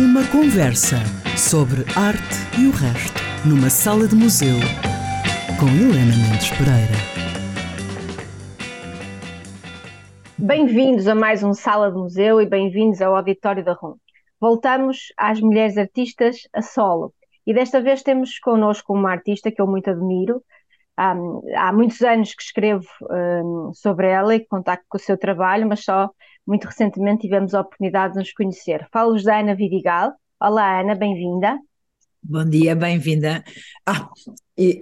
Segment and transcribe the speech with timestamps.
[0.00, 0.96] Uma conversa
[1.36, 4.56] sobre arte e o resto, numa sala de museu,
[5.60, 6.96] com Helena Mendes Pereira.
[10.38, 13.96] Bem-vindos a mais um Sala de Museu e bem-vindos ao Auditório da RUM.
[14.40, 17.12] Voltamos às mulheres artistas a solo
[17.46, 20.42] e desta vez temos connosco uma artista que eu muito admiro.
[20.96, 21.14] Há,
[21.58, 25.84] há muitos anos que escrevo um, sobre ela e contacto com o seu trabalho, mas
[25.84, 26.08] só
[26.46, 28.86] muito recentemente tivemos a oportunidade de nos conhecer.
[28.92, 30.12] Falo-vos da Ana Vidigal.
[30.40, 31.58] Olá, Ana, bem-vinda.
[32.22, 33.42] Bom dia, bem-vinda.
[33.86, 34.08] Ah,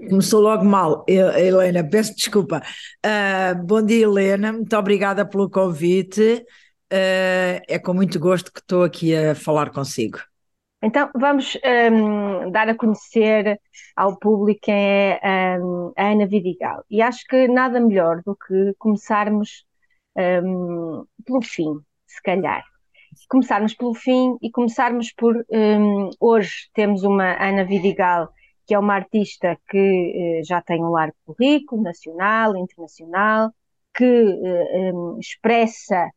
[0.08, 2.62] começou logo mal, Helena, peço desculpa.
[3.04, 6.44] Uh, bom dia, Helena, muito obrigada pelo convite.
[6.92, 10.18] Uh, é com muito gosto que estou aqui a falar consigo.
[10.82, 11.58] Então, vamos
[11.92, 13.60] um, dar a conhecer
[13.96, 16.84] ao público quem é um, a Ana Vidigal.
[16.88, 19.64] E acho que nada melhor do que começarmos
[20.18, 22.64] um, pelo fim, se calhar.
[23.28, 25.36] Começarmos pelo fim e começarmos por.
[25.50, 28.28] Um, hoje temos uma Ana Vidigal,
[28.66, 33.50] que é uma artista que uh, já tem um largo currículo, nacional, internacional,
[33.94, 36.10] que uh, um, expressa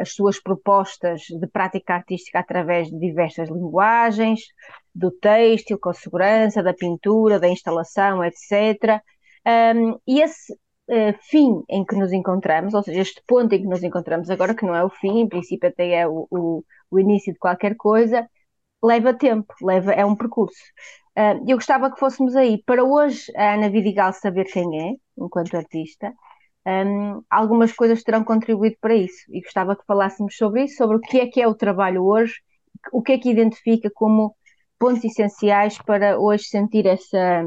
[0.00, 4.40] as suas propostas de prática artística através de diversas linguagens,
[4.94, 9.02] do têxtil, com segurança, da pintura, da instalação, etc.
[9.46, 10.56] Um, e esse
[10.88, 14.54] uh, fim em que nos encontramos, ou seja, este ponto em que nos encontramos agora,
[14.54, 17.76] que não é o fim, em princípio até é o, o, o início de qualquer
[17.76, 18.28] coisa,
[18.82, 20.58] leva tempo, leva, é um percurso.
[21.16, 25.56] Uh, eu gostava que fôssemos aí para hoje a Ana Vidigal saber quem é, enquanto
[25.56, 26.12] artista.
[26.66, 31.00] Um, algumas coisas terão contribuído para isso e gostava que falássemos sobre isso, sobre o
[31.00, 32.34] que é que é o trabalho hoje,
[32.92, 34.34] o que é que identifica como
[34.78, 37.44] pontos essenciais para hoje sentir essa,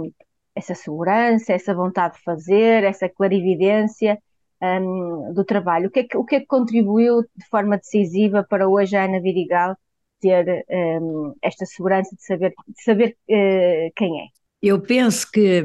[0.58, 4.17] essa segurança, essa vontade de fazer, essa clarividência
[4.61, 5.88] um, do trabalho.
[5.88, 9.05] O que, é que, o que é que contribuiu de forma decisiva para hoje a
[9.05, 9.78] Ana Virigal
[10.19, 14.25] ter um, esta segurança de saber, de saber uh, quem é?
[14.61, 15.63] Eu penso que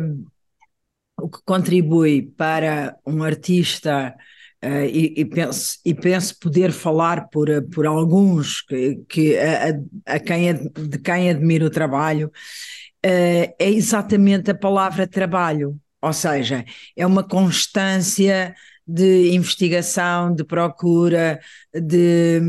[1.19, 4.14] o que contribui para um artista
[4.64, 10.20] Uh, e, e, penso, e penso poder falar por, por alguns que, que a, a,
[10.20, 12.31] quem, de quem admiro o trabalho,
[13.04, 16.64] é exatamente a palavra trabalho, ou seja,
[16.96, 18.54] é uma constância
[18.86, 21.40] de investigação, de procura,
[21.72, 22.40] de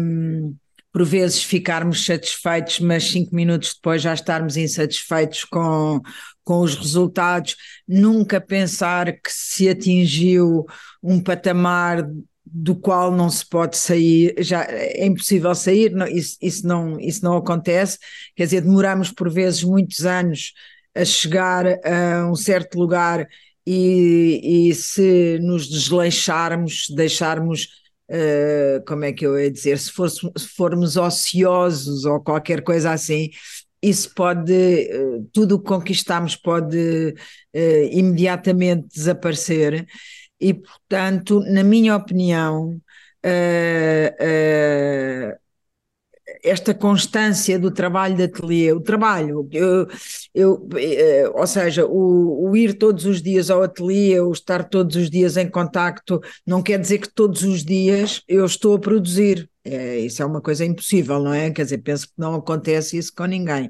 [0.92, 6.00] por vezes ficarmos satisfeitos, mas cinco minutos depois já estarmos insatisfeitos com,
[6.44, 7.56] com os resultados,
[7.88, 10.66] nunca pensar que se atingiu
[11.02, 12.08] um patamar
[12.56, 17.24] do qual não se pode sair, já é impossível sair, não, isso, isso, não, isso
[17.24, 17.98] não acontece,
[18.36, 20.54] quer dizer, demoramos por vezes muitos anos
[20.96, 23.28] a chegar a um certo lugar
[23.66, 27.70] e, e se nos desleixarmos, deixarmos,
[28.12, 32.92] uh, como é que eu ia dizer, se, for, se formos ociosos ou qualquer coisa
[32.92, 33.32] assim,
[33.82, 37.16] isso pode, uh, tudo o que conquistamos pode
[37.56, 39.88] uh, imediatamente desaparecer
[40.44, 42.82] e, portanto, na minha opinião,
[43.26, 45.44] uh, uh,
[46.44, 49.88] esta constância do trabalho de ateliê, o trabalho, eu,
[50.34, 54.98] eu, uh, ou seja, o, o, ir todos os dias ao ateliê, o estar todos
[54.98, 59.50] os dias em contacto, não quer dizer que todos os dias eu estou a produzir.
[59.64, 61.50] É, isso é uma coisa impossível, não é?
[61.52, 63.70] Quer dizer, penso que não acontece isso com ninguém.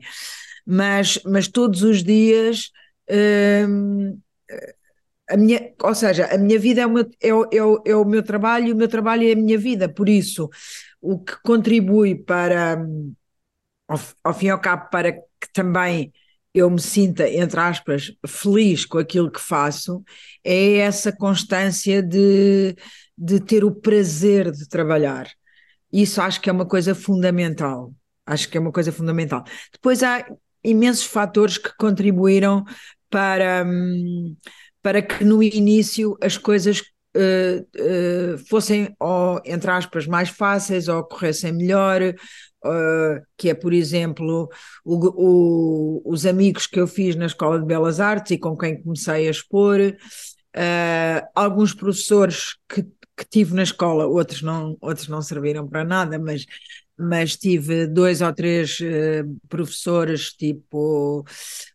[0.66, 2.72] Mas, mas todos os dias.
[5.34, 8.22] A minha, ou seja, a minha vida é o, meu, é, é, é o meu
[8.24, 10.50] trabalho e o meu trabalho é a minha vida, por isso
[11.02, 12.78] o que contribui para,
[13.88, 16.14] ao, ao fim e ao cabo, para que também
[16.54, 20.04] eu me sinta, entre aspas, feliz com aquilo que faço,
[20.44, 22.76] é essa constância de,
[23.18, 25.28] de ter o prazer de trabalhar.
[25.92, 27.92] Isso acho que é uma coisa fundamental.
[28.26, 29.44] Acho que é uma coisa fundamental.
[29.72, 30.26] Depois há
[30.64, 32.64] imensos fatores que contribuíram
[33.10, 33.64] para.
[33.66, 34.36] Hum,
[34.84, 36.82] para que no início as coisas
[37.16, 43.74] uh, uh, fossem, ou, entre aspas, mais fáceis ou corressem melhor, uh, que é, por
[43.74, 44.50] exemplo,
[44.84, 48.82] o, o, os amigos que eu fiz na Escola de Belas Artes e com quem
[48.82, 49.80] comecei a expor,
[51.34, 56.46] alguns professores que, que tive na escola, outros não, outros não serviram para nada, mas
[56.98, 61.26] mas tive dois ou três uh, professores, tipo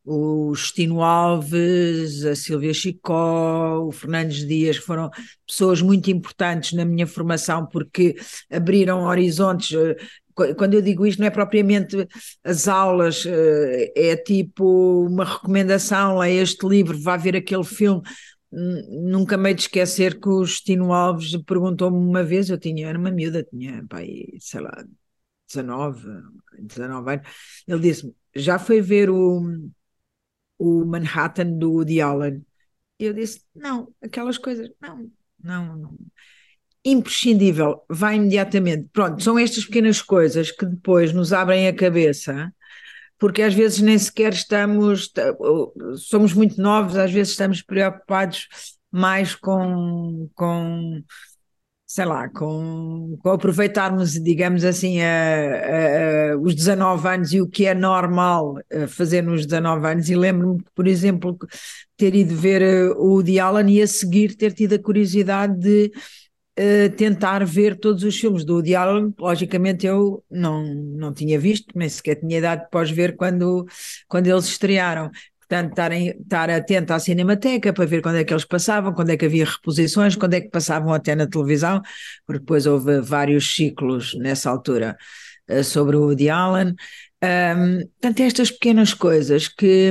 [0.04, 5.10] o Justino Alves, a Silvia Chicó, o Fernandes Dias, que foram
[5.46, 8.16] pessoas muito importantes na minha formação porque
[8.50, 9.72] abriram horizontes.
[9.72, 9.96] Uh,
[10.56, 11.96] quando eu digo isto, não é propriamente
[12.44, 18.02] as aulas, uh, é tipo uma recomendação: leia este livro, vá ver aquele filme.
[18.50, 23.10] Nunca me de esquecer que o Justino Alves perguntou-me uma vez, eu tinha, era uma
[23.10, 24.84] miúda, tinha, pai, sei lá,
[25.48, 26.22] 19,
[26.58, 27.28] 19 anos,
[27.66, 29.40] ele disse-me, já foi ver o,
[30.58, 32.44] o Manhattan do Woody Allen?
[32.98, 35.10] Eu disse, não, aquelas coisas, não,
[35.42, 35.98] não, não.
[36.84, 38.88] Imprescindível, vai imediatamente.
[38.92, 42.52] Pronto, são estas pequenas coisas que depois nos abrem a cabeça
[43.18, 45.12] porque às vezes nem sequer estamos,
[45.96, 48.48] somos muito novos, às vezes estamos preocupados
[48.90, 51.02] mais com, com
[51.88, 57.64] sei lá, com, com aproveitarmos, digamos assim, a, a, os 19 anos e o que
[57.64, 60.10] é normal eh, fazer nos 19 anos.
[60.10, 61.38] E lembro-me, por exemplo,
[61.96, 65.90] ter ido ver eh, o Woody Allen e a seguir ter tido a curiosidade de
[66.58, 69.14] uh, tentar ver todos os filmes do Woody Allen.
[69.18, 73.66] Logicamente eu não, não tinha visto, nem sequer tinha idade para os ver quando,
[74.06, 75.10] quando eles estrearam.
[75.48, 79.10] Portanto, estar, em, estar atento à Cinemateca para ver quando é que eles passavam, quando
[79.10, 81.80] é que havia reposições, quando é que passavam até na televisão,
[82.26, 84.96] porque depois houve vários ciclos nessa altura
[85.50, 86.74] uh, sobre o Woody Allen.
[87.24, 89.90] Um, portanto, estas pequenas coisas que,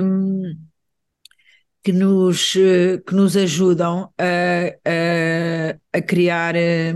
[1.83, 6.93] que, nos, eh, que nos ajudam a, a, a criar eh,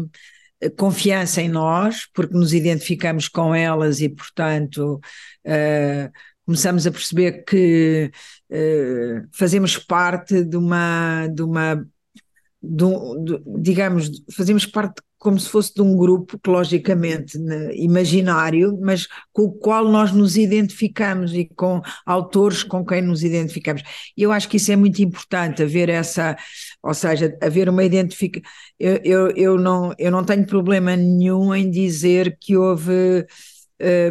[0.77, 5.01] confiança em nós, porque nos identificamos com elas e, portanto,
[5.45, 6.11] uh,
[6.45, 8.11] começamos a perceber que
[8.51, 11.87] uh, fazemos parte de uma, de uma
[12.63, 12.85] de
[13.23, 19.07] de, digamos, fazemos parte como se fosse de um grupo que, logicamente, né, imaginário, mas
[19.31, 23.83] com o qual nós nos identificamos e com autores com quem nos identificamos.
[24.17, 26.35] E eu acho que isso é muito importante, haver essa,
[26.81, 28.49] ou seja, haver uma identificação.
[28.79, 33.23] Eu, eu, eu, não, eu não tenho problema nenhum em dizer que houve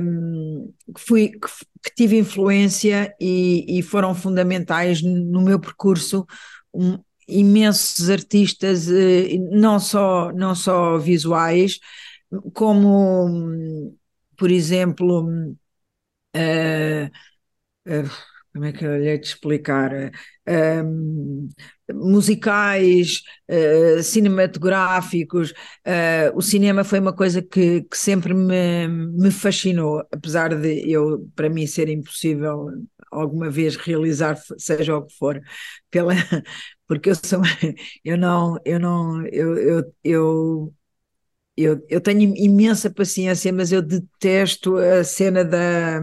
[0.02, 1.48] um, que, fui, que,
[1.84, 6.26] que, tive influência e, e, foram fundamentais no meu percurso
[6.74, 11.78] um, imensos artistas, eh, não só, não só visuais,
[12.54, 13.94] como,
[14.36, 15.28] por exemplo,
[16.36, 17.10] uh,
[17.86, 18.10] uh,
[18.52, 19.92] como é que eu lhe explicar?
[21.94, 25.50] Musicais, uh, cinematográficos.
[25.86, 31.28] Uh, o cinema foi uma coisa que, que sempre me, me fascinou, apesar de eu,
[31.34, 32.68] para mim, ser impossível
[33.10, 35.40] alguma vez realizar, seja o que for,
[35.90, 36.12] pela,
[36.86, 37.40] porque eu sou,
[38.04, 40.74] eu não, eu não, eu, eu, eu
[41.56, 46.00] eu, eu, tenho imensa paciência, mas eu detesto a cena da,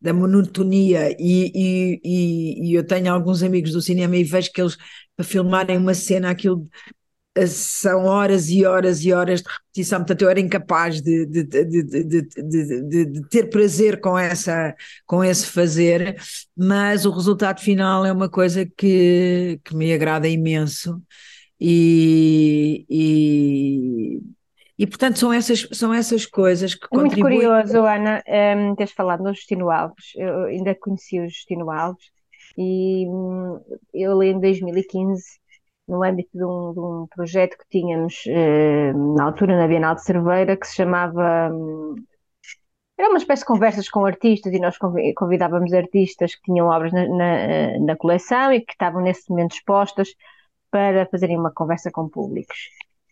[0.00, 4.76] da monotonia e, e, e, eu tenho alguns amigos do cinema e vejo que eles,
[5.16, 6.68] para filmarem uma cena, aquilo
[7.34, 11.44] eh, são horas e horas e horas de repetição, portanto eu era incapaz de, de,
[11.44, 14.74] de, de, ter prazer com, essa,
[15.06, 16.16] com esse fazer,
[16.56, 21.00] mas o resultado final é uma coisa que, que me agrada imenso
[21.60, 23.87] e, e
[24.78, 27.38] e, portanto, são essas, são essas coisas que contribuem.
[27.38, 30.12] Muito curioso, Ana, um, ehm, teres falado no Justino Alves.
[30.14, 32.12] Eu ainda conheci o Justino Alves
[32.56, 33.60] e um,
[33.92, 35.24] eu em 2015,
[35.88, 40.04] no âmbito de um, de um projeto que tínhamos uh, na altura na Bienal de
[40.04, 41.50] Cerveira, que se chamava.
[41.52, 41.96] Um,
[42.96, 44.76] era uma espécie de conversas com artistas e nós
[45.16, 50.08] convidávamos artistas que tinham obras na, na, na coleção e que estavam nesse momento expostas
[50.70, 52.56] para fazerem uma conversa com públicos.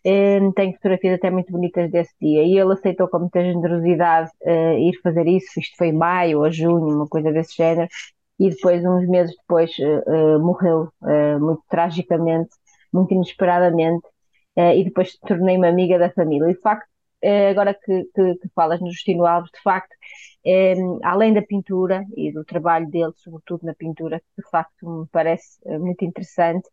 [0.05, 4.77] Um, tenho fotografias até muito bonitas desse dia e ele aceitou com muita generosidade uh,
[4.77, 5.59] ir fazer isso.
[5.59, 7.89] Isto foi em maio ou junho, uma coisa desse género.
[8.39, 10.89] E depois, uns meses depois, uh, uh, morreu
[11.39, 12.51] muito tragicamente,
[12.93, 14.07] muito inesperadamente.
[14.55, 16.49] e depois tornei-me amiga da família.
[16.49, 16.87] E de facto,
[17.49, 19.93] agora que, que, que, falas no Justino Alves, de facto,
[20.45, 25.07] um, além da pintura e do trabalho dele, sobretudo na pintura, que de facto me
[25.11, 26.67] parece muito interessante,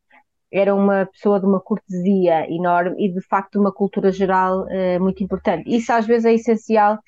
[0.53, 5.23] era uma pessoa de uma cortesia enorme e de facto uma cultura geral uh, muito
[5.23, 5.69] importante.
[5.75, 6.99] Isso às vezes é essencial,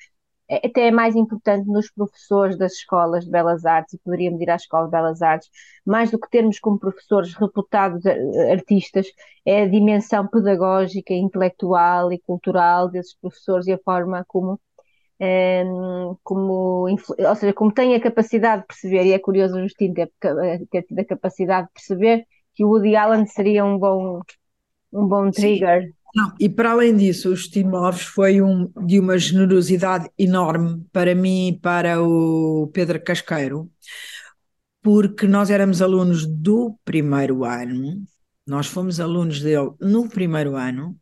[0.49, 4.49] é, até é mais importante nos professores das escolas de belas artes, e poderíamos ir
[4.49, 5.49] à escola de belas artes,
[5.85, 9.07] mais do que termos como professores reputados eh, artistas,
[9.45, 14.59] é a dimensão pedagógica, intelectual e cultural desses professores e a forma como
[15.19, 19.93] ehm, como, ou seja, como tem a capacidade de perceber, e é curioso o Justino
[19.93, 20.11] ter,
[20.71, 22.25] ter tido a capacidade de perceber
[22.57, 24.19] que o Woody Allen seria um bom,
[24.91, 25.93] um bom trigger.
[26.15, 31.13] Não, e para além disso, o Steve Alves foi um, de uma generosidade enorme para
[31.13, 33.69] mim e para o Pedro Casqueiro,
[34.81, 38.03] porque nós éramos alunos do primeiro ano,
[38.47, 40.97] nós fomos alunos dele no primeiro ano,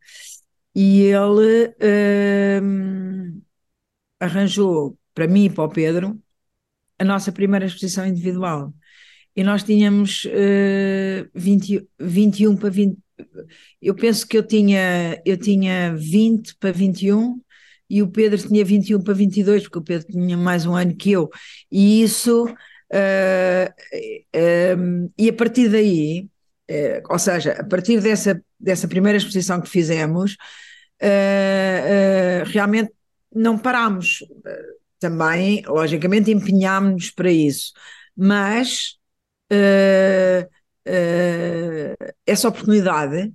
[0.74, 1.74] e ele
[2.62, 3.40] hum,
[4.20, 6.20] arranjou para mim e para o Pedro
[6.98, 8.74] a nossa primeira exposição individual
[9.36, 12.98] e nós tínhamos uh, 20, 21 para 20.
[13.82, 17.38] Eu penso que eu tinha, eu tinha 20 para 21
[17.88, 21.12] e o Pedro tinha 21 para 22, porque o Pedro tinha mais um ano que
[21.12, 21.28] eu,
[21.70, 23.68] e isso, uh,
[24.34, 26.28] uh, e a partir daí,
[27.08, 30.36] ou seja, a partir dessa, dessa primeira exposição que fizemos,
[32.46, 32.90] realmente
[33.32, 34.24] não parámos.
[34.98, 37.72] também, logicamente, empenhámos-nos para isso,
[38.16, 38.95] mas
[42.26, 43.32] essa oportunidade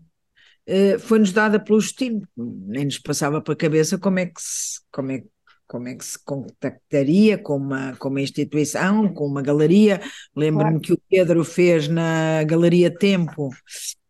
[0.65, 5.11] eh, foi-nos dada pelo Justino, nem nos passava pela cabeça como é que se, como
[5.11, 5.23] é,
[5.67, 9.99] como é que se contactaria com uma, com uma instituição, com uma galeria.
[10.35, 10.81] Lembro-me claro.
[10.81, 13.49] que o Pedro fez na Galeria Tempo,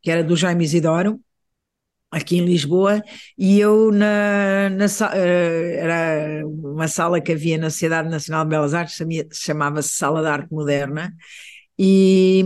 [0.01, 1.19] que era do Jaime Isidoro,
[2.11, 3.01] aqui em Lisboa,
[3.37, 8.99] e eu na, na era uma sala que havia na Sociedade Nacional de Belas Artes,
[9.31, 11.13] chamava-se Sala de Arte Moderna,
[11.79, 12.43] e,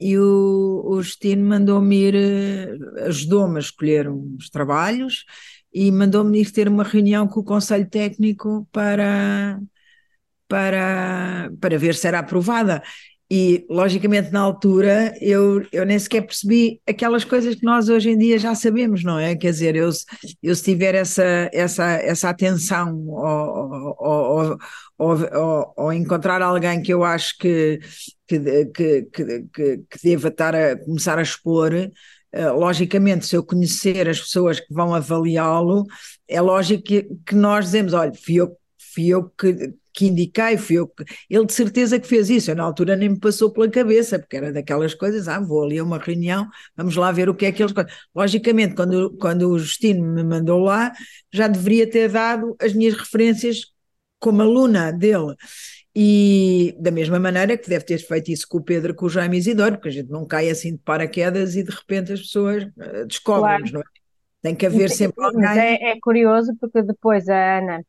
[0.00, 5.24] e o, o Justino mandou-me ir, eh, ajudou-me a escolher uns trabalhos
[5.72, 9.60] e mandou-me ir ter uma reunião com o Conselho Técnico para,
[10.48, 12.82] para, para ver se era aprovada.
[13.30, 18.18] E, logicamente, na altura, eu, eu nem sequer percebi aquelas coisas que nós hoje em
[18.18, 19.34] dia já sabemos, não é?
[19.34, 19.88] Quer dizer, eu,
[20.42, 24.58] eu se tiver essa, essa, essa atenção ou,
[24.98, 27.80] ou, ou, encontrar alguém que eu acho que,
[28.28, 31.72] que, que, que, que deva estar a começar a expor,
[32.36, 35.84] Uh, logicamente, se eu conhecer as pessoas que vão avaliá-lo,
[36.26, 38.56] é lógico que, que, nós dizemos: olha, fui eu,
[38.92, 41.04] fui eu que, que indiquei, fui eu que...
[41.30, 44.36] Ele de certeza que fez isso, eu na altura nem me passou pela cabeça, porque
[44.36, 47.52] era daquelas coisas, ah, vou ali a uma reunião, vamos lá ver o que é
[47.52, 47.72] que eles...
[48.14, 50.92] Logicamente, quando, quando o Justino me mandou lá,
[51.32, 53.72] já deveria ter dado as minhas referências
[54.18, 55.34] como aluna dele.
[55.96, 59.38] E da mesma maneira que deve ter feito isso com o Pedro, com o Jaime
[59.38, 63.06] Isidoro, porque a gente não cai assim de paraquedas e de repente as pessoas uh,
[63.06, 63.74] descobrem-nos, claro.
[63.74, 63.84] não é?
[64.42, 65.46] Tem que haver sempre alguém.
[65.46, 67.84] É, é curioso porque depois a Ana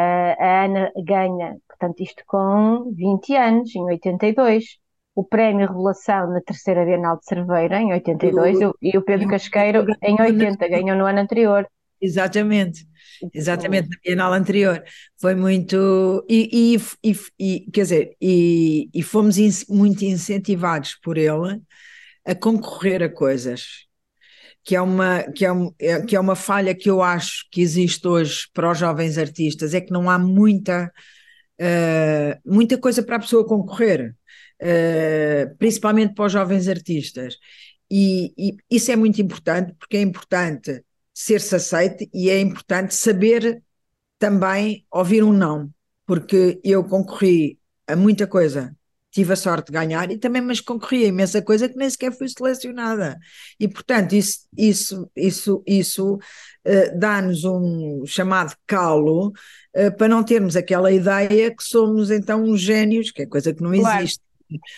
[0.00, 4.64] a Ana ganha, portanto, isto com 20 anos, em 82.
[5.14, 9.86] O prémio Revelação na terceira Bienal de Cerveira, em 82, o, e o Pedro Casqueiro,
[10.02, 11.66] em 80, ganhou no ano anterior.
[11.98, 12.86] Exatamente,
[13.32, 14.84] exatamente, na Bienal anterior.
[15.18, 16.22] Foi muito.
[16.28, 21.62] E, e, e, e quer dizer, e, e fomos in, muito incentivados por ele
[22.26, 23.85] a concorrer a coisas
[24.66, 28.06] que é uma que é, é, que é uma falha que eu acho que existe
[28.06, 30.92] hoje para os jovens artistas é que não há muita
[31.60, 34.16] uh, muita coisa para a pessoa concorrer
[34.60, 37.36] uh, principalmente para os jovens artistas.
[37.88, 43.62] E, e, isso é muito importante porque é importante ser-se aceite e é importante saber
[44.18, 45.70] também ouvir um não
[46.04, 48.75] porque eu concorri a muita coisa
[49.16, 52.12] tive a sorte de ganhar e também mas concorri a imensa coisa que nem sequer
[52.12, 53.18] fui selecionada.
[53.58, 60.54] E, portanto, isso, isso, isso, isso uh, dá-nos um chamado calo uh, para não termos
[60.54, 64.00] aquela ideia que somos então uns gênios, que é coisa que não claro.
[64.00, 64.20] existe.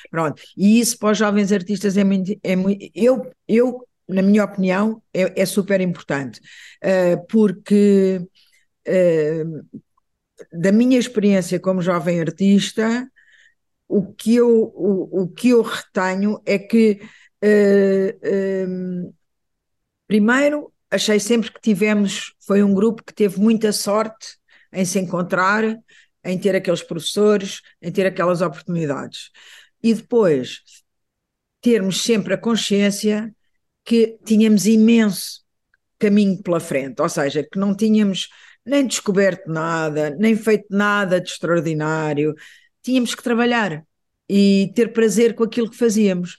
[0.09, 0.41] Pronto.
[0.57, 2.39] E isso para os jovens artistas é muito.
[2.45, 6.41] É muito eu, eu, na minha opinião, é, é super importante,
[6.85, 8.23] uh, porque
[10.53, 13.07] da minha experiência como jovem artista,
[13.89, 17.01] o que eu, o, o que eu retenho é que,
[17.43, 19.15] uh,
[20.07, 24.37] primeiro, achei sempre que tivemos, foi um grupo que teve muita sorte
[24.73, 25.65] em se encontrar,
[26.23, 29.31] em ter aqueles professores, em ter aquelas oportunidades.
[29.83, 30.63] E depois,
[31.61, 33.35] termos sempre a consciência
[33.85, 35.43] que tínhamos imenso
[35.99, 38.29] caminho pela frente, ou seja, que não tínhamos
[38.65, 42.35] nem descoberto nada, nem feito nada de extraordinário,
[42.89, 43.85] tínhamos que trabalhar
[44.27, 46.39] e ter prazer com aquilo que fazíamos.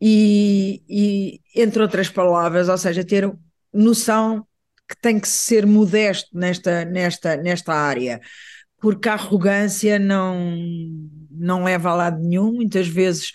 [0.00, 3.32] E, e, entre outras palavras, ou seja, ter
[3.72, 4.44] noção
[4.88, 8.20] que tem que ser modesto nesta, nesta, nesta área,
[8.80, 10.58] porque a arrogância não,
[11.30, 13.30] não leva a lado nenhum, muitas vezes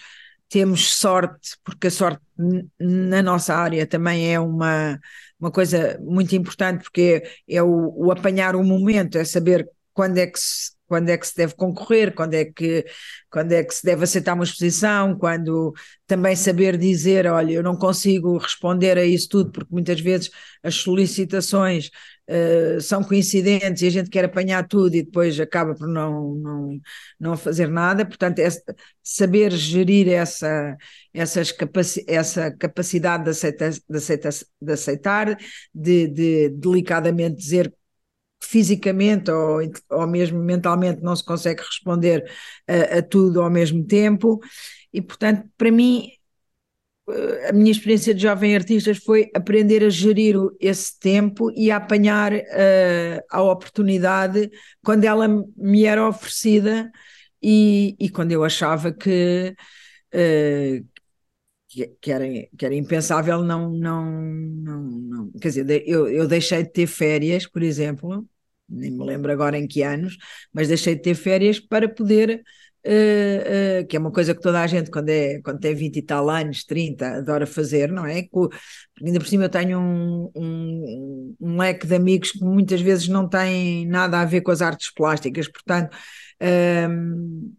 [0.49, 2.21] temos sorte, porque a sorte
[2.77, 4.99] na nossa área também é uma,
[5.39, 10.17] uma coisa muito importante, porque é, é o, o apanhar o momento, é saber quando
[10.17, 12.83] é que se quando é que se deve concorrer, quando é que,
[13.29, 15.71] quando é que se deve aceitar uma exposição, quando
[16.07, 20.31] também saber dizer, olha, eu não consigo responder a isso tudo, porque muitas vezes
[20.63, 21.91] as solicitações
[22.27, 26.79] uh, são coincidentes e a gente quer apanhar tudo e depois acaba por não, não,
[27.19, 28.49] não fazer nada, portanto é
[29.03, 30.75] saber gerir essa,
[31.13, 35.37] essas capaci essa capacidade de aceitar, de aceitar, de, aceitar,
[35.73, 37.71] de, de delicadamente dizer
[38.41, 42.29] fisicamente ou, ou mesmo mentalmente não se consegue responder
[42.67, 44.39] a, a tudo ao mesmo tempo,
[44.93, 46.09] e portanto, para mim,
[47.47, 52.33] a minha experiência de jovem artista foi aprender a gerir esse tempo e a apanhar
[52.33, 54.49] uh, a oportunidade
[54.83, 55.27] quando ela
[55.57, 56.91] me era oferecida
[57.41, 59.55] e, e quando eu achava que,
[60.13, 60.85] uh,
[61.69, 62.25] que, era,
[62.57, 65.31] que era impensável não, não, não, não.
[65.39, 68.25] Quer dizer, eu, eu deixei de ter férias, por exemplo,
[68.67, 70.17] nem me lembro agora em que anos,
[70.51, 72.43] mas deixei de ter férias para poder
[72.81, 75.97] Uh, uh, que é uma coisa que toda a gente, quando, é, quando tem 20
[75.97, 78.23] e tal anos, 30, adora fazer, não é?
[78.31, 78.55] Porque
[79.03, 83.27] ainda por cima eu tenho um, um, um, leque de amigos que muitas vezes não
[83.27, 85.93] têm nada a ver com as artes plásticas, portanto.
[86.41, 87.51] Uh,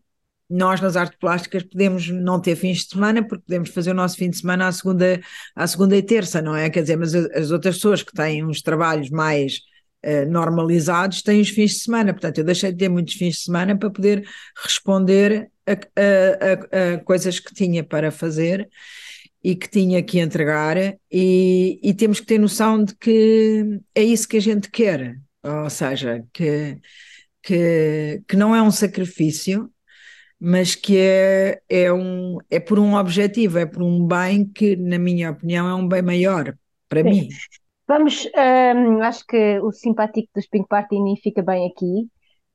[0.50, 4.16] nós nas artes plásticas podemos não ter fins de semana porque podemos fazer o nosso
[4.16, 5.21] fim de semana à segunda,
[5.54, 6.69] à segunda e terça, não é?
[6.69, 9.61] Quer dizer, mas as outras pessoas que têm uns trabalhos mais
[10.04, 12.12] uh, normalizados têm os fins de semana.
[12.12, 14.26] Portanto, eu deixei de ter muitos fins de semana para poder
[14.62, 18.69] responder a, a, a, a coisas que tinha para fazer
[19.42, 20.76] e que tinha que entregar,
[21.11, 25.71] e, e, temos que ter noção de que é isso que a gente quer, ou
[25.71, 26.78] seja, que,
[27.42, 29.71] que, que não é um sacrifício,
[30.40, 34.99] mas que é, é, um, é por um objetivo, é por um bem que, na
[34.99, 36.54] minha opinião, é um bem maior
[36.88, 37.11] para Sim.
[37.11, 37.28] mim.
[37.87, 38.26] Vamos,
[38.76, 42.09] um, acho que o simpático dos Pink Partini fica bem aqui,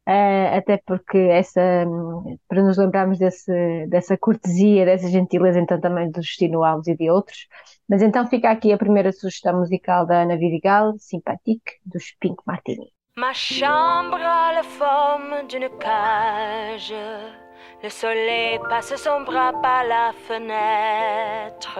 [0.07, 6.09] uh, até porque essa, um, para nos lembrarmos desse, dessa cortesia, dessa gentileza, então também
[6.09, 7.47] do Justino Alves e de outros.
[7.87, 12.95] Mas então fica aqui a primeira sugestão musical da Ana Vidigal, Sympathique, dos Pink Martini.
[13.17, 17.44] Ma chambre a la forme d'une cage.
[17.83, 21.79] Le soleil passe son bras par la fenêtre.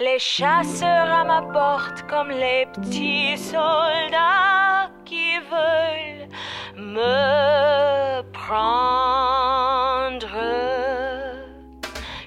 [0.00, 6.28] Les chasseurs à ma porte comme les petits soldats qui veulent
[6.76, 10.26] me prendre.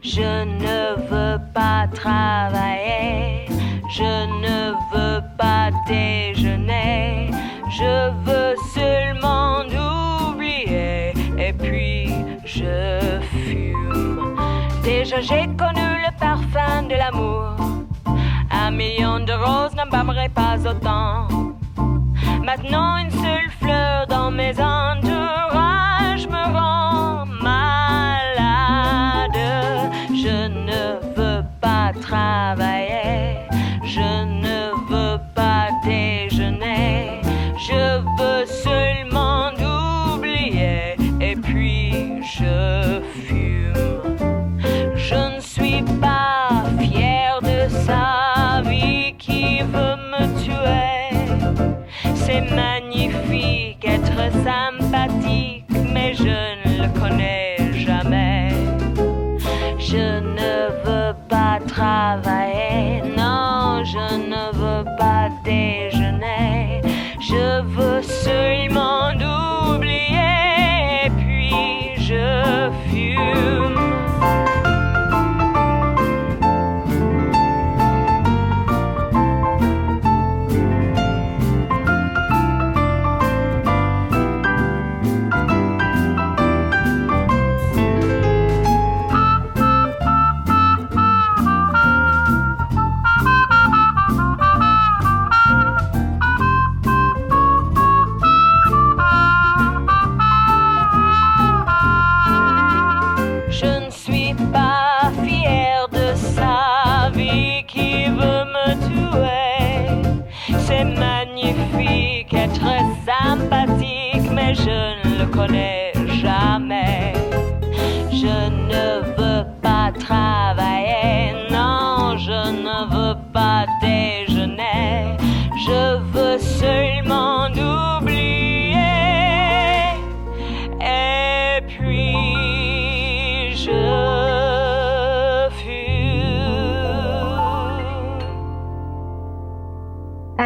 [0.01, 3.45] Je ne veux pas travailler,
[3.89, 7.29] je ne veux pas déjeuner,
[7.69, 9.76] je veux seulement puis
[14.83, 17.55] Déjà j'ai connu le parfum de l'amour.
[18.51, 21.27] Un million de roses n'embâmerait pas autant.
[22.43, 23.11] Maintenant, une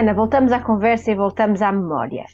[0.01, 2.25] Ana, voltamos à conversa e voltamos à memória.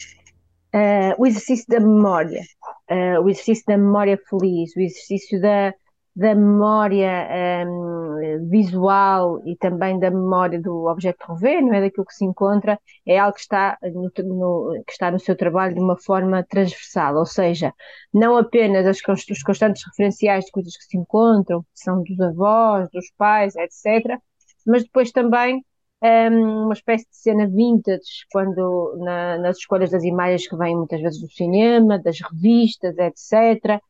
[0.74, 2.42] Uh, o exercício da memória,
[2.90, 5.74] uh, o exercício da memória feliz, o exercício da,
[6.16, 7.28] da memória
[7.68, 12.80] um, visual e também da memória do objeto rever, não é daquilo que se encontra,
[13.06, 17.18] é algo que está no, no, que está no seu trabalho de uma forma transversal,
[17.18, 17.74] ou seja,
[18.14, 19.00] não apenas as,
[19.30, 24.18] os constantes referenciais de coisas que se encontram, que são dos avós, dos pais, etc.,
[24.66, 25.66] mas depois também
[26.02, 31.20] uma espécie de cena vintage, quando na, nas escolhas das imagens que vêm muitas vezes
[31.20, 33.82] do cinema, das revistas, etc.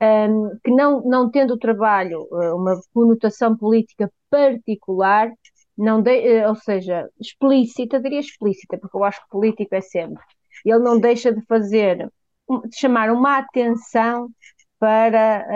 [0.00, 5.30] um, que não, não tendo o trabalho uh, uma conotação política particular,
[5.76, 10.22] não de, uh, ou seja, explícita, diria explícita, porque eu acho que político é sempre.
[10.64, 12.10] Ele não deixa de fazer,
[12.68, 14.28] de chamar uma atenção
[14.80, 15.46] para,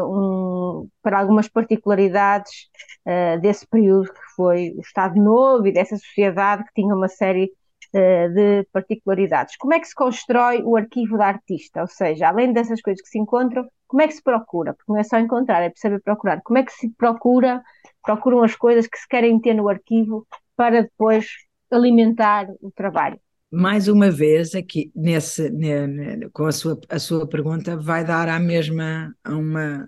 [0.00, 2.70] uh, um, para algumas particularidades
[3.06, 7.52] uh, desse período que foi o Estado Novo e dessa sociedade que tinha uma série
[7.94, 9.58] uh, de particularidades.
[9.58, 11.82] Como é que se constrói o arquivo da artista?
[11.82, 14.72] Ou seja, além dessas coisas que se encontram, como é que se procura?
[14.72, 16.40] Porque não é só encontrar, é preciso procurar.
[16.42, 17.62] Como é que se procura,
[18.02, 21.26] procuram as coisas que se querem ter no arquivo para depois
[21.70, 23.20] alimentar o trabalho?
[23.52, 28.40] Mais uma vez aqui nesse ne, com a sua a sua pergunta vai dar a
[28.40, 29.86] mesma a uma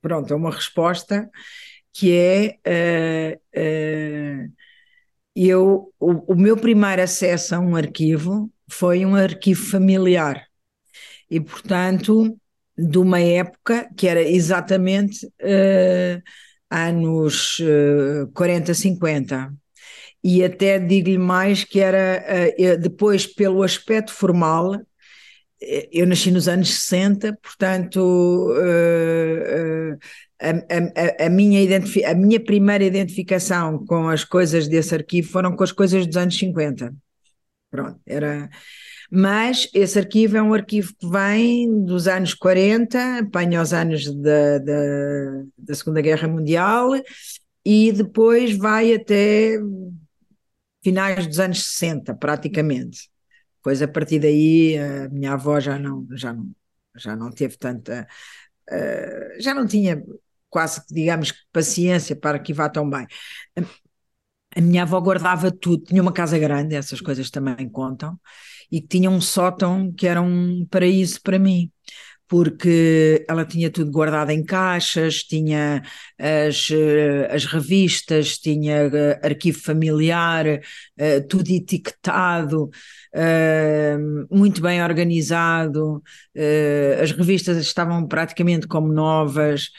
[0.00, 1.30] pronto a uma resposta
[1.92, 4.52] que é uh, uh,
[5.36, 10.46] eu o, o, meu primeiro acesso a um arquivo foi um arquivo familiar.
[11.30, 12.36] E portanto
[12.76, 16.22] de uma época que era exatamente uh,
[16.70, 17.58] anos
[18.34, 19.52] 40 50
[20.22, 24.74] e até digo-lhe mais que era eh, depois pelo aspecto formal
[25.60, 29.96] eh, eu nasci nos anos 60, portanto eh,
[30.40, 30.50] a,
[31.22, 31.60] a, a, minha
[32.06, 36.38] a minha primeira identificação com as coisas desse arquivo foram com as coisas dos anos
[36.38, 36.94] 50.
[37.70, 38.48] Pronto, era.
[39.10, 44.58] Mas esse arquivo é um arquivo que vem dos anos 40, apanha os anos da,
[44.58, 46.90] da, da Segunda Guerra Mundial
[47.64, 49.58] e depois vai até
[50.88, 53.10] finais dos anos 60, praticamente.
[53.62, 56.50] Pois a partir daí a minha avó já não, já não,
[56.96, 58.06] já não teve tanta.
[58.70, 60.02] Uh, já não tinha
[60.48, 63.06] quase, digamos, paciência para arquivar tão bem.
[64.56, 68.18] A minha avó guardava tudo, tinha uma casa grande, essas coisas também contam,
[68.72, 71.70] e tinha um sótão que era um paraíso para mim
[72.28, 75.82] porque ela tinha tudo guardado em caixas, tinha
[76.18, 80.46] as, eh, as revistas, tinha eh, arquivo familiar,
[80.96, 82.70] eh, tudo etiquetado,
[84.30, 86.02] muito bem organizado,
[87.02, 89.70] as revistas estavam praticamente como novas,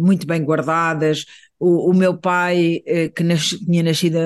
[0.00, 1.24] muito bem guardadas.
[1.60, 2.80] O, o meu pai,
[3.14, 4.18] que nas, tinha nascido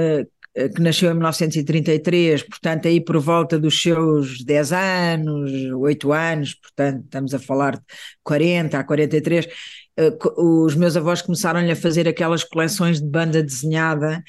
[0.55, 7.05] que nasceu em 1933, portanto, aí por volta dos seus 10 anos, 8 anos, portanto,
[7.05, 7.83] estamos a falar de
[8.23, 9.49] 40 a 43,
[9.97, 14.23] eh, os meus avós começaram-lhe a fazer aquelas coleções de banda desenhada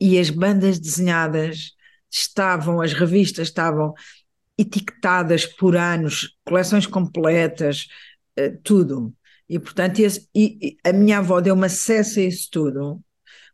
[0.00, 1.72] e as bandas desenhadas
[2.10, 3.94] estavam, as revistas estavam
[4.58, 7.86] etiquetadas por anos, coleções completas,
[8.36, 9.14] eh, tudo.
[9.48, 13.00] E, portanto, esse, e, a minha avó deu-me acesso a isso tudo,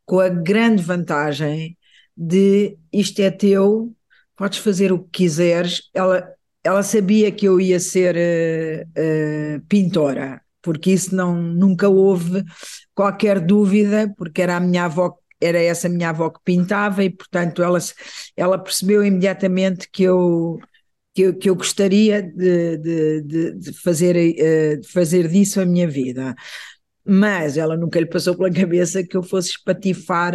[0.04, 1.75] com a grande vantagem
[2.16, 3.92] de isto é teu,
[4.36, 5.90] podes fazer o que quiseres.
[5.92, 6.28] Ela,
[6.64, 12.44] ela sabia que eu ia ser uh, uh, pintora, porque isso não, nunca houve
[12.94, 17.62] qualquer dúvida, porque era a minha avó, era essa minha avó que pintava e, portanto,
[17.62, 17.78] ela,
[18.36, 20.58] ela percebeu imediatamente que eu,
[21.14, 25.88] que eu, que eu gostaria de, de, de, fazer, uh, de fazer disso a minha
[25.88, 26.34] vida
[27.06, 30.34] mas ela nunca lhe passou pela cabeça que eu fosse espatifar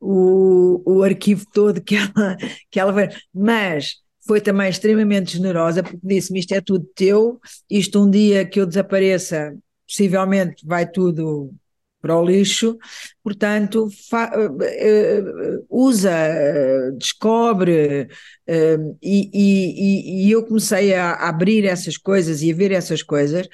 [0.00, 2.36] o, o arquivo todo que ela,
[2.70, 3.08] que ela vai.
[3.32, 8.60] Mas foi também extremamente generosa, porque disse-me: Isto é tudo teu, isto um dia que
[8.60, 11.50] eu desapareça, possivelmente vai tudo
[12.00, 12.78] para o lixo,
[13.24, 16.12] portanto, uh, usa,
[16.96, 18.08] descobre,
[18.48, 23.48] uh, e, e, e, eu comecei a abrir essas coisas e a ver essas coisas,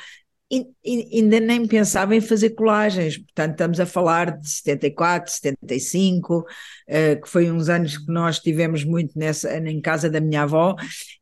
[0.84, 7.28] ainda nem pensava em fazer colagens, portanto estamos a falar de 74, 75, uh, que
[7.28, 10.74] foi uns anos que nós tivemos muito nessa, em casa da minha avó,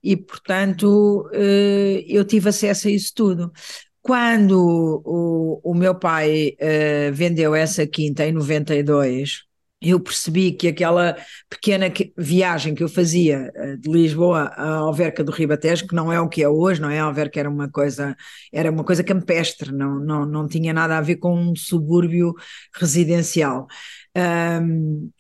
[0.03, 3.53] e portanto uh, eu tive acesso a isso tudo.
[4.01, 9.52] Quando o, o meu pai uh, vendeu essa quinta em 92,
[9.83, 11.17] eu percebi que aquela
[11.51, 16.21] pequena viagem que eu fazia eh, de Lisboa à Alverca do Ribatejo, que não é
[16.21, 17.01] o que é hoje, não é?
[17.01, 18.17] A Alverca era uma coisa,
[18.53, 22.35] era uma coisa campestre, não, não, não tinha nada a ver com um subúrbio
[22.75, 23.67] residencial.
[24.17, 25.11] Um,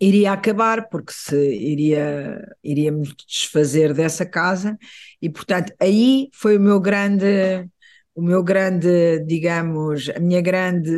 [0.00, 4.76] iria acabar, porque se iria, iríamos desfazer dessa casa,
[5.20, 7.66] e portanto aí foi o meu grande
[8.14, 10.90] o meu grande, digamos, a minha grande,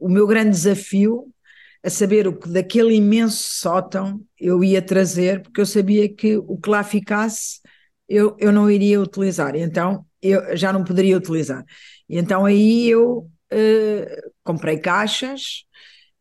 [0.00, 1.32] o meu grande desafio
[1.84, 6.56] a saber o que daquele imenso sótão eu ia trazer, porque eu sabia que o
[6.56, 7.60] que lá ficasse
[8.08, 11.64] eu, eu não iria utilizar, então eu já não poderia utilizar.
[12.08, 15.64] E então aí eu uh, comprei caixas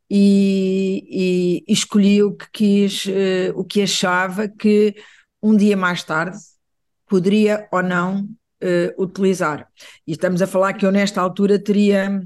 [0.10, 4.95] e, e, escolhi o que quis, uh, o que achava que
[5.41, 6.38] um dia mais tarde
[7.08, 9.67] poderia ou não uh, utilizar.
[10.06, 12.21] E estamos a falar que eu nesta altura teria,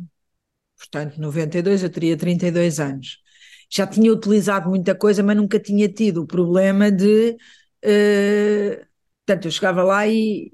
[0.77, 3.26] portanto, 92, eu teria 32 anos.
[3.69, 7.37] Já tinha utilizado muita coisa, mas nunca tinha tido o problema de.
[7.83, 8.85] Uh,
[9.25, 10.51] portanto, eu chegava lá e,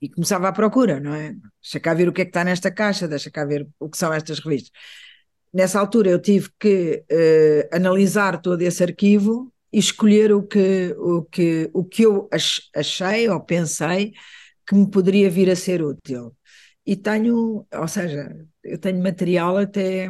[0.00, 1.34] e começava à procura, não é?
[1.62, 3.98] Deixa cá ver o que é que está nesta caixa, deixa cá ver o que
[3.98, 4.72] são estas revistas.
[5.52, 11.22] Nessa altura eu tive que uh, analisar todo esse arquivo e escolher o que, o
[11.24, 12.28] que, o que eu
[12.74, 14.12] achei ou pensei
[14.66, 16.34] que me poderia vir a ser útil.
[16.86, 18.34] E tenho, ou seja,
[18.64, 20.08] eu tenho material até,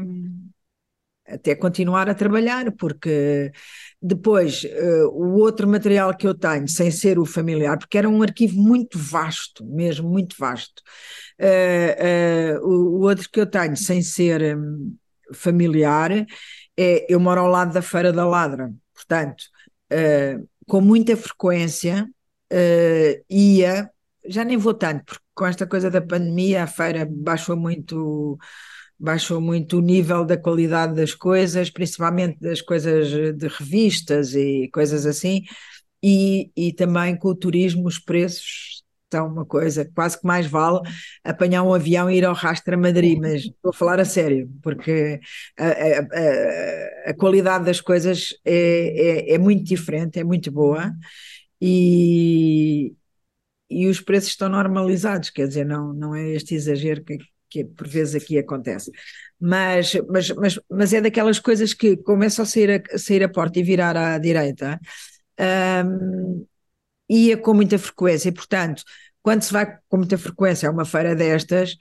[1.30, 3.52] até continuar a trabalhar, porque
[4.00, 8.22] depois uh, o outro material que eu tenho, sem ser o familiar, porque era um
[8.22, 10.82] arquivo muito vasto, mesmo muito vasto.
[11.40, 14.94] Uh, uh, o, o, outro que eu tenho, sem ser um,
[15.32, 16.10] familiar,
[16.76, 19.44] é eu moro ao lado da Feira da Ladra, portanto,
[20.66, 22.08] com muita frequência
[23.28, 23.90] ia
[24.26, 28.38] já nem vou tanto, porque com esta coisa da pandemia a feira baixou muito
[29.00, 35.06] baixou muito o nível da qualidade das coisas, principalmente das coisas de revistas e coisas
[35.06, 35.42] assim,
[36.02, 40.80] e, e também com o turismo os preços estão uma coisa, quase que mais vale
[41.24, 45.20] apanhar um avião e ir ao Rastra Madrid, mas estou a falar a sério, porque
[45.58, 50.92] a, a, a, qualidade das coisas é, é, é muito diferente, é muito boa,
[51.60, 52.94] e,
[53.68, 57.18] e os preços estão normalizados, quer dizer, não, não é este exagero que,
[57.50, 58.90] que por vezes aqui acontece.
[59.40, 63.58] Mas, mas, mas, mas é daquelas coisas que começa a sair a, sair a porta
[63.58, 64.78] e virar à direita,
[65.86, 66.46] um,
[67.08, 68.82] ia com muita frequência, e portanto,
[69.22, 71.72] quando se vai com muita frequência a uma feira destas,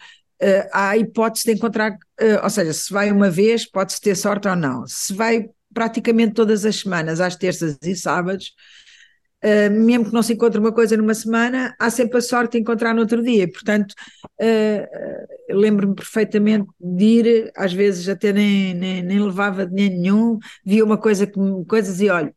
[0.42, 4.16] uh, há a hipótese de encontrar, uh, ou seja, se vai uma vez, pode-se ter
[4.16, 4.86] sorte ou não.
[4.88, 8.54] Se vai praticamente todas as semanas, às terças e sábados,
[9.44, 12.60] Uh, mesmo que não se encontre uma coisa numa semana, há sempre a sorte de
[12.60, 13.50] encontrar no outro dia.
[13.50, 13.94] Portanto,
[14.42, 20.84] uh, lembro-me perfeitamente de ir, às vezes até nem, nem, nem levava dinheiro nenhum, via
[20.84, 22.34] uma coisa que coisas e olha,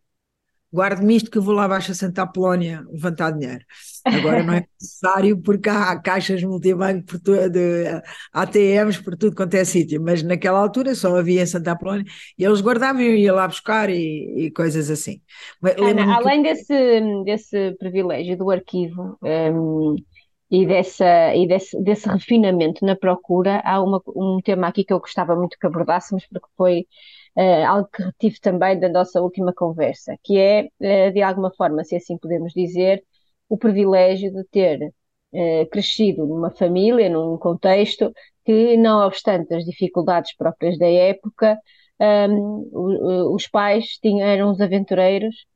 [0.72, 3.64] guarde-me isto que eu vou lá abaixo a Santa Apolónia levantar dinheiro.
[4.04, 7.58] Agora não é necessário porque há caixas multibanco por tudo,
[8.32, 12.04] ATMs por tudo quanto é sítio, mas naquela altura só havia em Santa Apolónia
[12.38, 15.20] e eles guardavam e ia lá buscar e, e coisas assim.
[15.62, 16.48] Ana, além que...
[16.48, 19.96] desse, desse privilégio do arquivo um,
[20.50, 25.00] e, dessa, e desse, desse refinamento na procura, há uma, um tema aqui que eu
[25.00, 26.86] gostava muito que abordássemos porque foi
[27.36, 31.84] uh, algo que retive também da nossa última conversa, que é, uh, de alguma forma,
[31.84, 33.04] se assim podemos dizer,
[33.48, 34.80] o privilégio de ter
[35.32, 38.12] uh, crescido numa família, num contexto
[38.44, 41.58] que, não obstante as dificuldades próprias da época,
[42.00, 45.46] um, os pais tinham, eram os aventureiros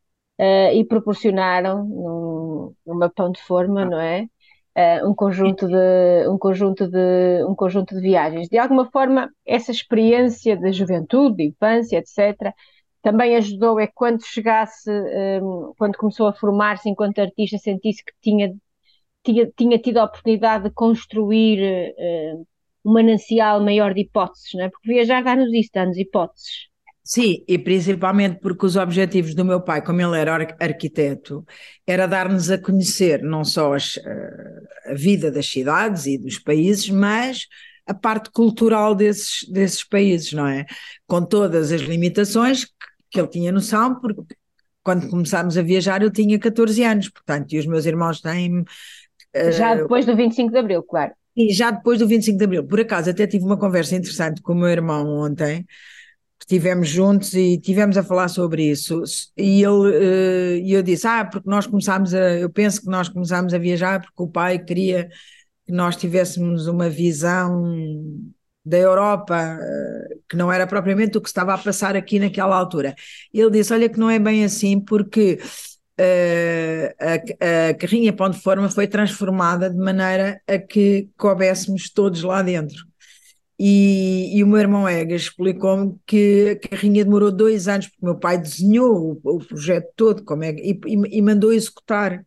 [0.75, 4.27] e proporcionaram, num, numa pão de forma, não é?
[4.77, 8.49] Uh, um conjunto de um conjunto de um conjunto de viagens.
[8.49, 12.55] De alguma forma, essa experiência de juventude, de infância, etc.
[13.03, 14.91] Também ajudou é quando chegasse,
[15.43, 18.53] um, quando começou a formar-se enquanto artista, sentisse que tinha,
[19.25, 22.47] tinha, tinha tido a oportunidade de construir uh,
[22.85, 24.71] um manancial maior de hipóteses, não é?
[24.71, 26.69] Porque viajar dá-nos isso, dá-nos hipóteses.
[27.07, 31.47] Sim, e principalmente porque os objetivos do meu pai, como ele era arquiteto,
[31.87, 36.91] era dar-nos a conhecer não só as, eh, a vida das cidades e dos países,
[36.91, 37.47] mas
[37.87, 40.67] a parte cultural desses, desses países, não é?
[41.07, 42.73] Com todas as limitações que,
[43.13, 44.35] que ele tinha noção, porque
[44.83, 48.63] quando começámos a viajar eu tinha 14 anos, portanto, e os meus irmãos têm.
[48.63, 51.13] Uh, já depois do 25 de Abril, claro.
[51.37, 52.67] E já depois do 25 de Abril.
[52.67, 55.65] Por acaso, até tive uma conversa interessante com o meu irmão ontem,
[56.47, 59.03] estivemos juntos e tivemos a falar sobre isso
[59.37, 63.09] e ele eh, e eu disse ah porque nós começámos a eu penso que nós
[63.09, 65.09] começámos a viajar porque o pai queria
[65.67, 67.65] que nós tivéssemos uma visão
[68.65, 72.95] da Europa eh, que não era propriamente o que estava a passar aqui naquela altura
[73.35, 75.41] ele disse olha que não é bem assim porque
[75.99, 82.23] Uh, a, a, carrinha Pão de Forma foi transformada de maneira a que coubéssemos todos
[82.23, 82.85] lá dentro.
[83.59, 88.05] E, e, o meu irmão Egas explicou-me que a carrinha demorou dois anos, porque o
[88.05, 92.23] meu pai desenhou o, o projeto todo como é, e, e, mandou executar,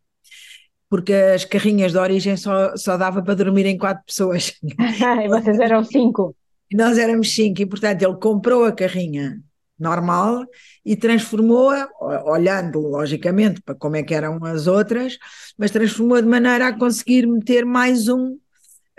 [0.90, 4.54] porque as carrinhas de origem só, só dava para dormir em quatro pessoas.
[4.64, 6.36] e vocês eram cinco.
[6.72, 9.40] E nós éramos cinco, e portanto ele comprou a carrinha
[9.80, 10.46] normal
[10.84, 11.90] e transformou-a,
[12.26, 15.18] olhando logicamente para como é que eram as outras,
[15.58, 18.38] mas transformou de maneira a conseguir meter mais um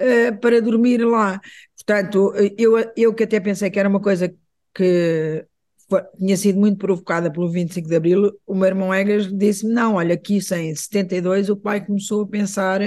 [0.01, 1.41] uh, para dormir lá.
[1.77, 4.35] Portanto, eu, eu que até pensei que era uma coisa
[4.75, 5.45] que
[5.89, 9.97] foi, tinha sido muito provocada pelo 25 de Abril, o meu irmão Egas disse-me: não,
[9.97, 12.81] olha, aqui em 72 o pai começou a pensar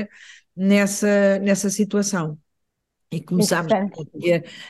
[0.56, 2.38] nessa, nessa situação.
[3.12, 3.72] E começámos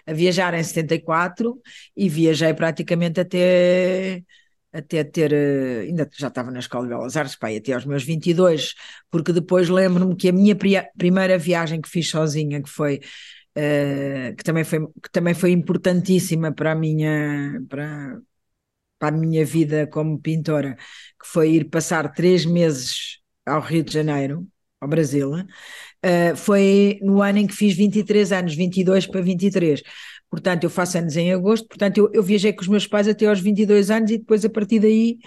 [0.06, 1.62] a viajar em 74
[1.96, 4.22] e viajei praticamente até
[4.74, 8.04] até ter, eh, ainda já estava na Escola de Belas Artes, pai, até aos meus
[8.04, 8.74] 22,
[9.12, 10.56] porque depois lembro-me que a minha
[10.98, 13.00] primeira viagem que fiz sozinha, que foi,
[13.58, 18.20] uh, que também foi, que também foi importantíssima para a minha, para,
[19.00, 20.76] para a minha vida como pintora,
[21.22, 24.48] que foi ir passar três meses ao Rio de Janeiro,
[24.82, 29.84] ao Brasil, uh, foi no ano em que fiz 23 anos, 22 para 23.
[30.34, 33.28] Portanto, eu faço anos em agosto, portanto, eu, eu viajei com os meus pais até
[33.28, 35.20] aos 22 anos e depois, a partir daí,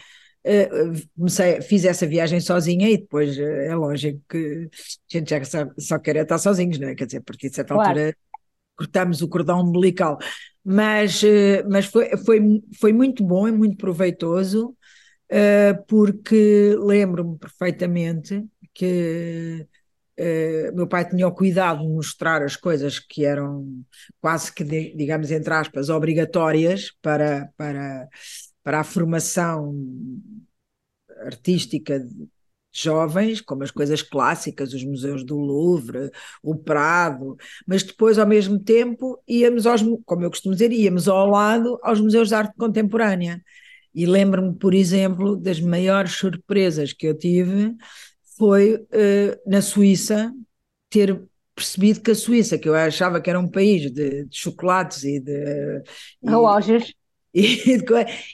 [0.45, 5.45] uh, comecei, fiz essa viagem sozinha e depois uh, é lógico que a gente já
[5.45, 6.97] só, só quer estar sozinhos, não é?
[6.97, 7.89] Quer dizer, a partir de certa claro.
[7.89, 8.17] altura
[8.75, 10.19] cortamos o cordão umbilical.
[10.65, 11.23] Mas,
[11.71, 12.41] mas foi, foi,
[12.81, 14.77] foi muito bom e muito proveitoso,
[15.87, 19.65] porque lembro-me perfeitamente que
[20.19, 23.85] uh, meu pai tinha o cuidado de mostrar as coisas que eram
[24.21, 28.09] quase que, digamos, entre aspas, obrigatórias para, para,
[28.63, 29.75] para a formação
[31.25, 32.29] artística de
[32.73, 36.11] jovens, como as coisas clássicas, os museus do Louvre,
[36.43, 41.27] o Prado, mas depois, ao mesmo tempo, íamos aos, como eu costumo dizer, íamos ao
[41.27, 43.43] lado aos museus de arte contemporânea.
[43.95, 47.75] E lembro-me, por exemplo, das maiores surpresas que eu tive
[48.37, 50.33] foi uh, na Suíça
[50.91, 51.21] ter
[51.55, 55.19] percebido que a Suíça, que eu achava que era um país de, de chocolates e
[55.19, 55.83] de
[56.23, 56.95] relógios
[57.33, 57.85] e, de,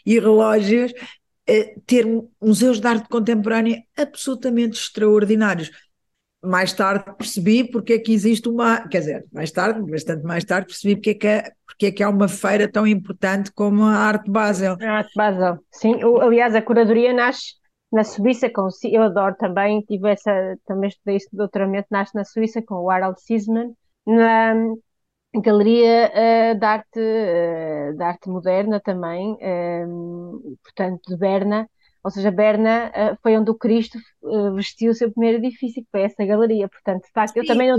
[0.04, 2.04] e relógios, uh, ter
[2.40, 5.70] museus de arte contemporânea absolutamente extraordinários.
[6.44, 10.66] Mais tarde percebi porque é que existe uma, quer dizer, mais tarde, bastante mais tarde,
[10.66, 13.94] percebi porque é que, é, porque é, que há uma feira tão importante como a
[13.94, 14.76] Arte Basel.
[14.80, 15.94] A Arte Basel, sim.
[16.20, 17.61] Aliás, a curadoria nasce
[17.92, 22.24] na Suíça, com, eu adoro também, tive essa, também estudei isso de doutoramento, nasce na
[22.24, 23.74] Suíça com o Harald Sisman,
[24.06, 24.54] na
[25.34, 31.68] Galeria uh, de, arte, uh, de Arte Moderna também, um, portanto, de Berna,
[32.02, 33.98] ou seja, Berna uh, foi onde o Cristo
[34.56, 37.70] vestiu o seu primeiro edifício, que foi essa galeria, portanto, de facto, eu também,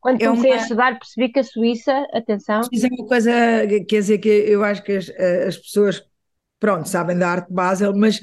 [0.00, 0.58] quando é comecei uma...
[0.58, 2.60] a estudar, percebi que a Suíça, atenção...
[2.60, 3.32] É uma coisa,
[3.66, 6.02] quer dizer, que eu acho que as, as pessoas,
[6.60, 8.20] pronto, sabem da arte Basel, mas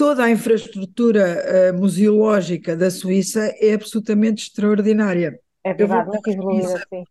[0.00, 5.38] toda a infraestrutura uh, museológica da Suíça é absolutamente extraordinária.
[5.62, 6.36] É verdade, não quis
[6.74, 7.04] assim.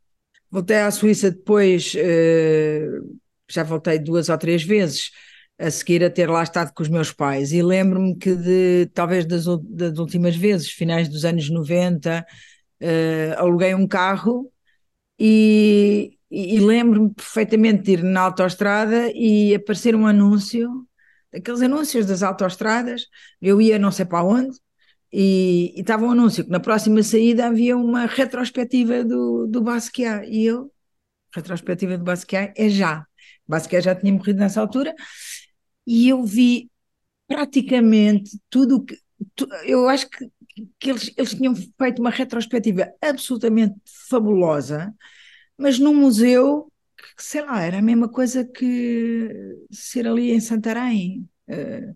[0.49, 5.11] Voltei à Suíça depois, uh, já voltei duas ou três vezes,
[5.59, 9.23] a seguir a ter lá estado com os meus pais, e lembro-me que de, talvez
[9.23, 12.25] das, das, últimas vezes, finais dos anos 90, uh,
[12.83, 14.51] eh, aluguei um carro
[15.19, 20.88] e, e, e lembro-me perfeitamente de ir na autoestrada e aparecer um anúncio
[21.33, 23.07] aqueles anúncios das autoestradas,
[23.41, 24.57] eu ia não sei para onde,
[25.11, 30.45] e, estava um anúncio que na próxima saída havia uma retrospectiva do, do Basquiat, e
[30.45, 30.71] eu,
[31.33, 33.05] retrospectiva do Basquiat é já,
[33.47, 34.93] Basquiat já tinha morrido nessa altura,
[35.85, 36.69] e eu vi
[37.27, 38.97] praticamente tudo o que,
[39.35, 40.29] tu, eu acho que,
[40.79, 43.75] que eles, eles tinham feito uma retrospectiva absolutamente
[44.09, 44.93] fabulosa,
[45.57, 46.71] mas num museu
[47.17, 49.29] sei lá, era a mesma coisa que
[49.71, 51.27] ser ali em Santarém.
[51.47, 51.93] Eh,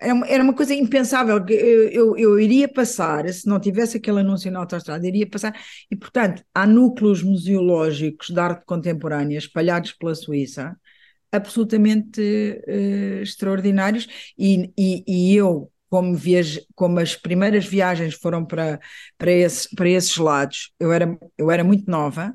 [0.00, 1.44] era uma, era uma coisa impensável.
[1.48, 5.54] Eu, eu, eu, iria passar, se não tivesse aquele anúncio na autostrada, iria passar.
[5.90, 10.76] E, portanto, há núcleos museológicos de arte contemporânea espalhados pela Suíça,
[11.30, 14.08] absolutamente uh, extraordinários.
[14.38, 18.80] E, e, e eu, como, viaje, como as primeiras viagens foram para,
[19.18, 22.34] para, esse, para esses lados, eu era, eu era muito nova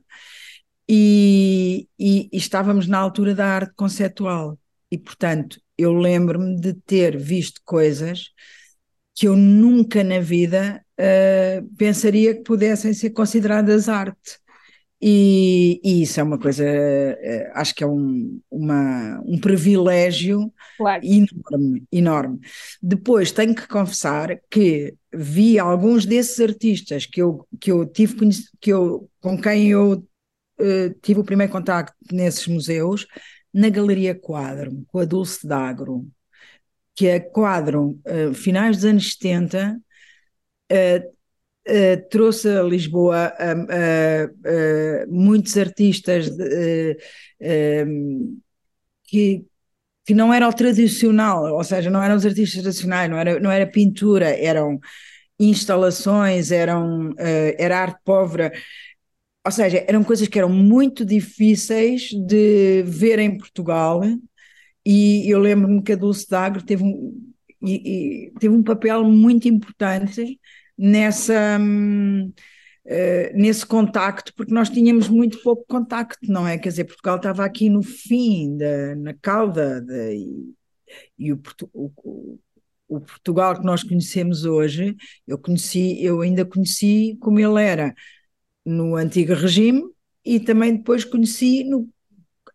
[0.87, 4.57] e, e, e estávamos na altura da arte conceptual.
[4.91, 8.31] E, portanto, eu lembro-me de ter visto coisas
[9.13, 14.39] que eu nunca na vida uh, pensaria que pudessem ser consideradas arte.
[15.01, 21.01] E, e, isso é uma coisa, uh, acho que é um, uma, um privilégio claro.
[21.03, 22.39] enorme, enorme.
[22.81, 28.15] Depois tenho que confessar que vi alguns desses artistas que eu, que eu tive
[28.59, 30.05] que eu, com quem eu
[30.59, 33.07] uh, tive o primeiro contacto nesses museus
[33.53, 36.07] na Galeria Quadro, com a Dulce D'Agro,
[36.95, 39.77] que é Quadro, uh, finais dos anos 70,
[40.71, 41.15] uh,
[41.67, 46.29] Uh, trouxe a Lisboa uh, uh, muitos artistas
[49.03, 49.43] que,
[50.05, 53.49] que não era o tradicional, ou seja, não eram os artistas tradicionais, não era, não
[53.51, 54.79] era pintura, eram
[55.39, 58.51] instalações, eram, era arte pobre,
[59.45, 64.01] ou seja, eram coisas que eram muito difíceis de ver em Portugal,
[64.83, 67.31] e eu lembro-me que a Dulce D'Agro teve um,
[67.61, 70.39] e, e, teve um papel muito importante
[70.77, 72.33] nessa, uh,
[73.35, 76.57] nesse contacto, porque nós tínhamos muito pouco contacto, não é?
[76.57, 80.53] Quer dizer, Portugal estava aqui no fim, da, na cauda, e,
[81.19, 81.39] e o,
[81.73, 82.39] o,
[82.87, 84.95] o, Portugal que nós conhecemos hoje,
[85.27, 87.93] eu conheci, eu ainda conheci como ele era
[88.65, 89.83] no antigo regime
[90.25, 91.87] e também depois conheci no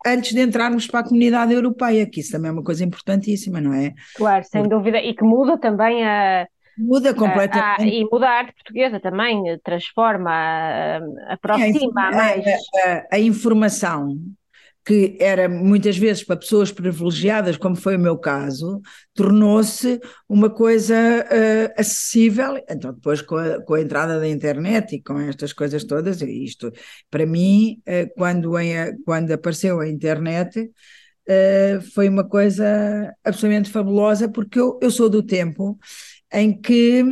[0.06, 3.74] antes de entrarmos para a comunidade europeia, que isso também é uma coisa importantíssima, não
[3.74, 3.92] é?
[4.16, 4.74] Claro, sem Porque...
[4.74, 6.46] dúvida, e que muda também a.
[6.78, 7.82] Muda completamente.
[7.82, 12.44] A, a, e muda a arte portuguesa também, transforma, aproxima a, mais.
[13.12, 14.16] a informação
[14.91, 18.82] que era muitas vezes para pessoas privilegiadas, como foi o meu caso,
[19.14, 22.61] tornou-se uma coisa uh, acessível.
[22.68, 26.72] Então, depois, com a, com a, entrada da internet e com estas coisas todas, isto,
[27.09, 34.28] para mim, uh, quando, em, quando apareceu a internet, uh, foi uma coisa absolutamente fabulosa,
[34.28, 35.78] porque eu, eu sou do tempo
[36.32, 37.05] em que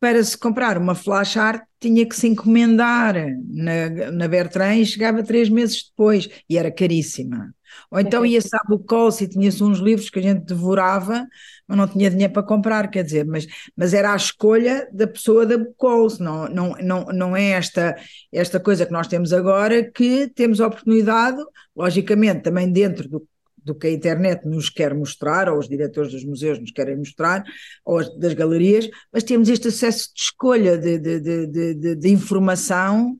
[0.00, 3.14] para se comprar uma flash art tinha que se encomendar
[3.48, 7.54] na, na Bertrand e chegava três meses depois e era caríssima.
[7.90, 11.26] Ou então ia-se à Bucol e tinha-se uns livros que a gente devorava,
[11.66, 15.44] mas não tinha dinheiro para comprar, quer dizer, mas, mas era a escolha da pessoa
[15.44, 17.96] da Bucol, não, não, não, não é esta,
[18.32, 21.38] esta coisa que nós temos agora que temos a oportunidade,
[21.76, 23.26] logicamente também dentro do
[23.66, 27.42] do que a internet nos quer mostrar, ou os diretores dos museus nos querem mostrar,
[27.84, 33.18] ou das galerias, mas temos este acesso de escolha de, de, de, de, informação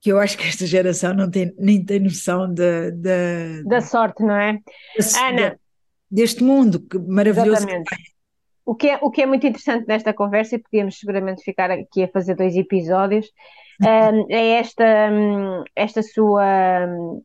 [0.00, 2.92] que eu acho que esta geração não tem, nem tem noção de
[3.66, 4.58] da sorte, não é?
[5.20, 5.58] Ana,
[6.08, 7.90] deste mundo que maravilhoso exatamente.
[7.90, 8.10] que
[8.64, 12.04] o que, é, o que é muito interessante nesta conversa, e podíamos seguramente ficar aqui
[12.04, 13.26] a fazer dois episódios,
[13.82, 17.20] um, é esta, hum, esta sua hum,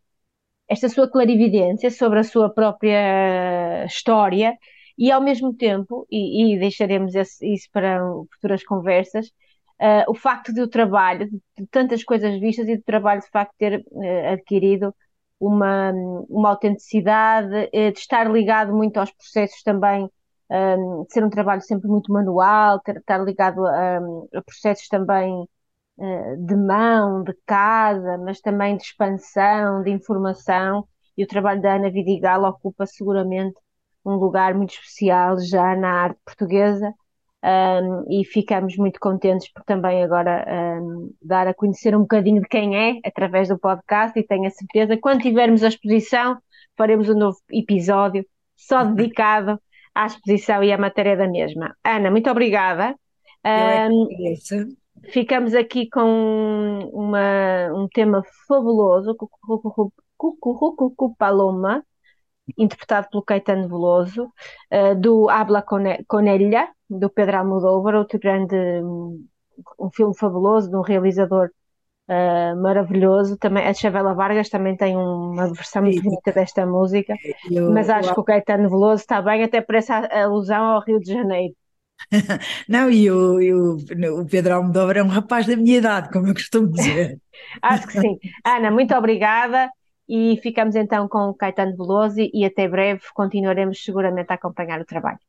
[0.68, 4.58] esta sua clarividência sobre a sua própria história
[4.98, 8.00] e ao mesmo tempo, e, e deixaremos esse, isso para
[8.34, 9.28] futuras conversas,
[9.82, 13.54] uh, o facto de o trabalho, de tantas coisas vistas e do trabalho de facto
[13.58, 14.96] ter uh, adquirido
[15.40, 15.92] uma,
[16.30, 20.10] uma autenticidade, uh, de estar ligado muito aos processos também,
[20.48, 25.48] de ser um trabalho sempre muito manual, ter, estar ligado a, a processos também
[25.98, 30.88] de mão, de casa, mas também de expansão, de informação,
[31.18, 33.56] e o trabalho da Ana Vidigal ocupa seguramente
[34.06, 36.94] um lugar muito especial já na arte portuguesa.
[37.44, 40.44] Um, e ficamos muito contentes por também agora
[40.82, 44.50] um, dar a conhecer um bocadinho de quem é através do podcast e tenho a
[44.50, 46.40] certeza quando tivermos a exposição
[46.76, 48.26] faremos um novo episódio
[48.56, 49.62] só dedicado
[49.94, 51.76] à exposição e à matéria da mesma.
[51.84, 52.96] Ana, muito obrigada.
[53.46, 59.16] Um, ficamos aqui com uma, um tema fabuloso,
[60.18, 61.84] Cucurucucu Paloma,
[62.58, 64.26] interpretado pelo Caetano Veloso,
[64.72, 65.64] uh, do Habla
[66.08, 68.56] Conelha, do Pedro Almodóvar, outro grande,
[69.80, 71.50] um filme fabuloso de um realizador
[72.08, 73.38] uh, maravilhoso.
[73.38, 77.16] Também, a Chavela Vargas também tem uma versão muito bonita desta música,
[77.52, 81.00] eu, mas acho que o Caetano Veloso está bem, até por essa alusão ao Rio
[81.00, 81.56] de Janeiro.
[82.70, 83.78] Não, e o, e o,
[84.22, 87.20] o Pedro Almodóvar é um rapaz da minha idade, como eu costumo dizer.
[87.62, 88.18] Acho que sim.
[88.44, 89.70] Ana, muito obrigada
[90.08, 94.86] e ficamos então com o Caetano Veloso e até breve continuaremos seguramente a acompanhar o
[94.86, 95.20] trabalho.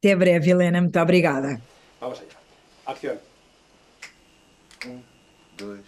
[0.00, 1.60] Até breve, Helena, muito obrigada.
[2.00, 2.38] Vamos allá.
[2.86, 3.18] Acción.
[4.86, 5.02] Um,
[5.58, 5.87] dois.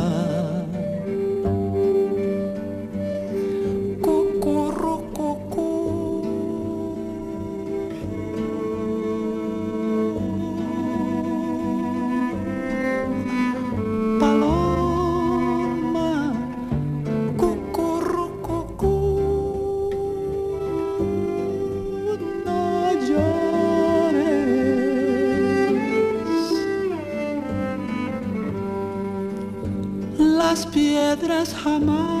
[31.63, 32.20] Hamas.